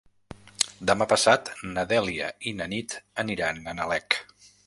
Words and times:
Demà 0.91 1.05
passat 1.11 1.51
na 1.75 1.83
Dèlia 1.91 2.31
i 2.51 2.55
na 2.61 2.69
Nit 2.73 2.97
aniran 3.25 3.61
a 3.73 3.79
Nalec. 3.81 4.21